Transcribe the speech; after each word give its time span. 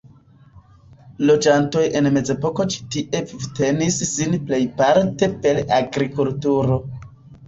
Loĝantoj 1.29 1.83
en 1.99 2.07
mezepoko 2.15 2.65
ĉi 2.75 2.79
tie 2.95 3.21
vivtenis 3.31 3.99
sin 4.13 4.33
plejparte 4.47 5.29
per 5.45 5.61
agrikulturo. 5.81 6.79